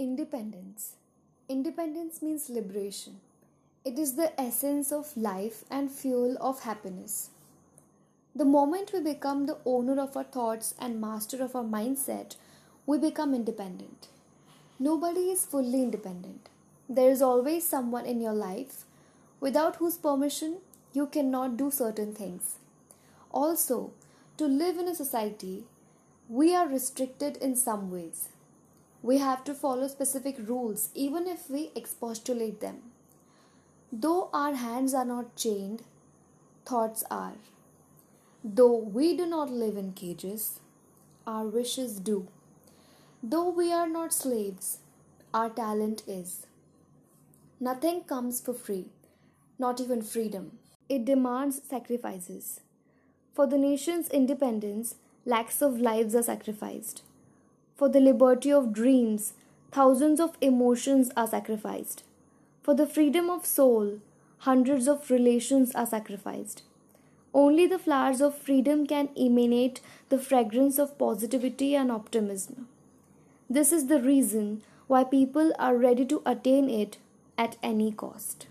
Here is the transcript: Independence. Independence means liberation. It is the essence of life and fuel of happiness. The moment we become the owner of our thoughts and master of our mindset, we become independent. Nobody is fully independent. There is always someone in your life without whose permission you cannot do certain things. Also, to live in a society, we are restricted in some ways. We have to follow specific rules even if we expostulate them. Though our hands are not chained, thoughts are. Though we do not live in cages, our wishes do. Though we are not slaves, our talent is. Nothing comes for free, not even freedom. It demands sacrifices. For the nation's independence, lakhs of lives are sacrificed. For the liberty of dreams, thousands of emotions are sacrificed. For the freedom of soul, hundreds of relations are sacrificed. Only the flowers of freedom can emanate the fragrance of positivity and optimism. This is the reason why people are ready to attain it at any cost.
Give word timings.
Independence. 0.00 0.92
Independence 1.48 2.22
means 2.22 2.48
liberation. 2.48 3.18
It 3.84 3.98
is 3.98 4.14
the 4.14 4.40
essence 4.40 4.92
of 4.92 5.16
life 5.16 5.64
and 5.72 5.90
fuel 5.90 6.36
of 6.40 6.60
happiness. 6.60 7.30
The 8.32 8.44
moment 8.44 8.92
we 8.92 9.00
become 9.00 9.46
the 9.46 9.58
owner 9.64 10.00
of 10.00 10.16
our 10.16 10.22
thoughts 10.22 10.76
and 10.78 11.00
master 11.00 11.42
of 11.42 11.56
our 11.56 11.64
mindset, 11.64 12.36
we 12.86 12.96
become 12.96 13.34
independent. 13.34 14.06
Nobody 14.78 15.32
is 15.32 15.44
fully 15.44 15.82
independent. 15.82 16.48
There 16.88 17.10
is 17.10 17.20
always 17.20 17.68
someone 17.68 18.06
in 18.06 18.20
your 18.20 18.34
life 18.34 18.84
without 19.40 19.76
whose 19.76 19.98
permission 19.98 20.58
you 20.92 21.08
cannot 21.08 21.56
do 21.56 21.72
certain 21.72 22.14
things. 22.14 22.60
Also, 23.32 23.90
to 24.36 24.46
live 24.46 24.78
in 24.78 24.86
a 24.86 24.94
society, 24.94 25.64
we 26.28 26.54
are 26.54 26.68
restricted 26.68 27.36
in 27.38 27.56
some 27.56 27.90
ways. 27.90 28.28
We 29.02 29.18
have 29.18 29.44
to 29.44 29.54
follow 29.54 29.86
specific 29.88 30.36
rules 30.38 30.90
even 30.94 31.26
if 31.26 31.48
we 31.48 31.70
expostulate 31.76 32.60
them. 32.60 32.78
Though 33.92 34.28
our 34.32 34.54
hands 34.54 34.92
are 34.92 35.04
not 35.04 35.36
chained, 35.36 35.82
thoughts 36.66 37.04
are. 37.10 37.34
Though 38.42 38.76
we 38.76 39.16
do 39.16 39.26
not 39.26 39.50
live 39.50 39.76
in 39.76 39.92
cages, 39.92 40.60
our 41.26 41.46
wishes 41.46 42.00
do. 42.00 42.28
Though 43.22 43.48
we 43.48 43.72
are 43.72 43.88
not 43.88 44.12
slaves, 44.12 44.78
our 45.32 45.48
talent 45.48 46.02
is. 46.06 46.46
Nothing 47.60 48.02
comes 48.02 48.40
for 48.40 48.52
free, 48.52 48.86
not 49.58 49.80
even 49.80 50.02
freedom. 50.02 50.58
It 50.88 51.04
demands 51.04 51.60
sacrifices. 51.68 52.60
For 53.34 53.46
the 53.46 53.58
nation's 53.58 54.08
independence, 54.08 54.96
lakhs 55.24 55.62
of 55.62 55.80
lives 55.80 56.14
are 56.14 56.22
sacrificed. 56.22 57.02
For 57.78 57.88
the 57.88 58.00
liberty 58.00 58.50
of 58.52 58.72
dreams, 58.72 59.34
thousands 59.70 60.18
of 60.18 60.36
emotions 60.40 61.12
are 61.16 61.28
sacrificed. 61.28 62.02
For 62.60 62.74
the 62.74 62.88
freedom 62.88 63.30
of 63.30 63.46
soul, 63.46 64.00
hundreds 64.38 64.88
of 64.88 65.08
relations 65.12 65.76
are 65.76 65.86
sacrificed. 65.86 66.64
Only 67.32 67.68
the 67.68 67.78
flowers 67.78 68.20
of 68.20 68.36
freedom 68.36 68.84
can 68.84 69.10
emanate 69.16 69.80
the 70.08 70.18
fragrance 70.18 70.80
of 70.80 70.98
positivity 70.98 71.76
and 71.76 71.92
optimism. 71.92 72.66
This 73.48 73.70
is 73.70 73.86
the 73.86 74.02
reason 74.02 74.62
why 74.88 75.04
people 75.04 75.52
are 75.56 75.76
ready 75.76 76.04
to 76.06 76.20
attain 76.26 76.68
it 76.68 76.98
at 77.36 77.58
any 77.62 77.92
cost. 77.92 78.48